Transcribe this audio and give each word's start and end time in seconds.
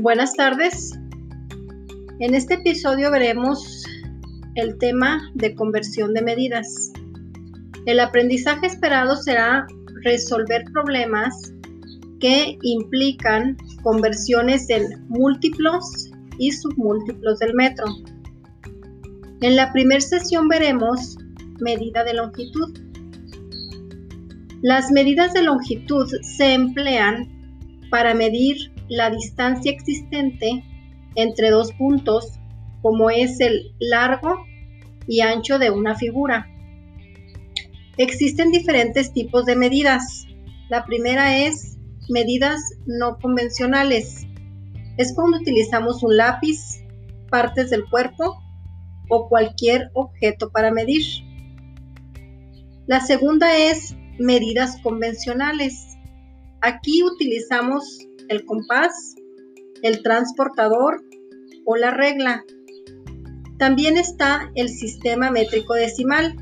Buenas 0.00 0.32
tardes. 0.32 0.98
En 2.20 2.34
este 2.34 2.54
episodio 2.54 3.10
veremos 3.10 3.84
el 4.54 4.78
tema 4.78 5.20
de 5.34 5.54
conversión 5.54 6.14
de 6.14 6.22
medidas. 6.22 6.90
El 7.84 8.00
aprendizaje 8.00 8.66
esperado 8.66 9.14
será 9.16 9.66
resolver 10.02 10.64
problemas 10.72 11.52
que 12.18 12.56
implican 12.62 13.58
conversiones 13.82 14.70
en 14.70 15.06
múltiplos 15.10 16.10
y 16.38 16.50
submúltiplos 16.50 17.38
del 17.40 17.52
metro. 17.52 17.84
En 19.42 19.54
la 19.54 19.70
primera 19.70 20.00
sesión 20.00 20.48
veremos 20.48 21.18
medida 21.60 22.04
de 22.04 22.14
longitud. 22.14 22.78
Las 24.62 24.90
medidas 24.92 25.34
de 25.34 25.42
longitud 25.42 26.08
se 26.22 26.54
emplean 26.54 27.28
para 27.90 28.14
medir 28.14 28.72
la 28.90 29.08
distancia 29.08 29.70
existente 29.70 30.64
entre 31.14 31.50
dos 31.50 31.72
puntos, 31.72 32.38
como 32.82 33.08
es 33.08 33.40
el 33.40 33.72
largo 33.78 34.44
y 35.06 35.20
ancho 35.20 35.58
de 35.58 35.70
una 35.70 35.94
figura. 35.94 36.48
Existen 37.96 38.50
diferentes 38.50 39.12
tipos 39.12 39.46
de 39.46 39.56
medidas. 39.56 40.26
La 40.68 40.84
primera 40.84 41.38
es 41.38 41.78
medidas 42.08 42.60
no 42.86 43.16
convencionales. 43.18 44.26
Es 44.96 45.14
cuando 45.14 45.38
utilizamos 45.38 46.02
un 46.02 46.16
lápiz, 46.16 46.82
partes 47.30 47.70
del 47.70 47.88
cuerpo 47.88 48.42
o 49.08 49.28
cualquier 49.28 49.90
objeto 49.94 50.50
para 50.50 50.72
medir. 50.72 51.04
La 52.86 53.00
segunda 53.00 53.56
es 53.56 53.94
medidas 54.18 54.80
convencionales. 54.82 55.96
Aquí 56.60 57.04
utilizamos 57.04 58.06
el 58.30 58.44
compás, 58.46 59.16
el 59.82 60.02
transportador 60.02 61.02
o 61.66 61.76
la 61.76 61.90
regla. 61.90 62.44
También 63.58 63.98
está 63.98 64.50
el 64.54 64.70
sistema 64.70 65.30
métrico 65.30 65.74
decimal, 65.74 66.34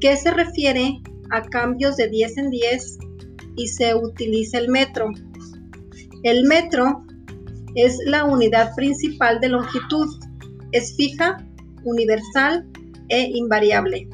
que 0.00 0.16
se 0.16 0.30
refiere 0.30 1.00
a 1.30 1.42
cambios 1.42 1.96
de 1.96 2.08
10 2.08 2.38
en 2.38 2.50
10 2.50 2.98
y 3.56 3.66
se 3.68 3.94
utiliza 3.94 4.58
el 4.58 4.68
metro. 4.68 5.08
El 6.22 6.44
metro 6.44 7.04
es 7.74 7.98
la 8.04 8.24
unidad 8.24 8.74
principal 8.76 9.40
de 9.40 9.48
longitud. 9.48 10.06
Es 10.72 10.94
fija, 10.96 11.38
universal 11.84 12.66
e 13.08 13.30
invariable. 13.32 14.08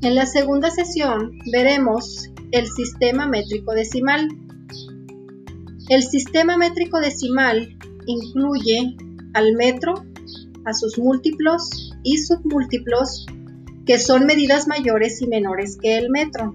En 0.00 0.14
la 0.14 0.26
segunda 0.26 0.70
sesión 0.70 1.32
veremos 1.50 2.30
el 2.52 2.68
sistema 2.68 3.26
métrico 3.26 3.72
decimal. 3.72 4.28
El 5.88 6.04
sistema 6.04 6.56
métrico 6.56 7.00
decimal 7.00 7.76
incluye 8.06 8.94
al 9.34 9.54
metro, 9.54 9.94
a 10.64 10.72
sus 10.72 10.98
múltiplos 11.00 11.92
y 12.04 12.18
submúltiplos, 12.18 13.26
que 13.86 13.98
son 13.98 14.24
medidas 14.24 14.68
mayores 14.68 15.20
y 15.20 15.26
menores 15.26 15.76
que 15.82 15.98
el 15.98 16.10
metro. 16.10 16.54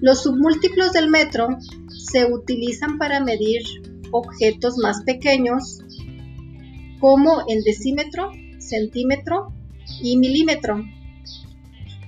Los 0.00 0.24
submúltiplos 0.24 0.92
del 0.92 1.08
metro 1.08 1.58
se 1.88 2.24
utilizan 2.24 2.98
para 2.98 3.20
medir 3.20 3.62
objetos 4.10 4.78
más 4.78 5.04
pequeños 5.04 5.78
como 6.98 7.44
el 7.46 7.62
decímetro, 7.62 8.32
centímetro 8.58 9.52
y 10.02 10.16
milímetro. 10.16 10.84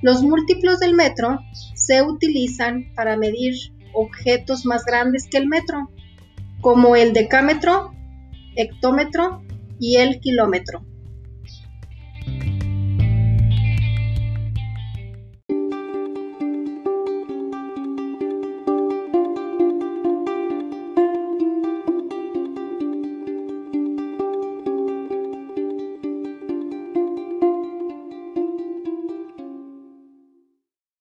Los 0.02 0.22
múltiplos 0.22 0.80
del 0.80 0.94
metro 0.94 1.38
se 1.74 2.02
utilizan 2.02 2.92
para 2.94 3.16
medir 3.16 3.54
objetos 3.92 4.64
más 4.64 4.84
grandes 4.84 5.26
que 5.30 5.38
el 5.38 5.46
metro, 5.46 5.90
como 6.60 6.96
el 6.96 7.12
decámetro, 7.12 7.92
hectómetro 8.56 9.42
y 9.78 9.96
el 9.96 10.20
kilómetro. 10.20 10.84